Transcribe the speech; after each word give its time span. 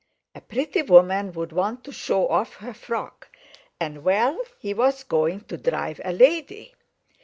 A 0.33 0.41
pretty 0.41 0.81
woman 0.81 1.31
would 1.33 1.51
want 1.51 1.83
to 1.83 1.91
show 1.91 2.27
off 2.27 2.55
her 2.55 2.73
frock; 2.73 3.29
and 3.79 4.03
well—he 4.03 4.73
was 4.73 5.03
going 5.03 5.41
to 5.41 5.57
drive 5.57 6.01
a 6.03 6.11
lady! 6.11 6.73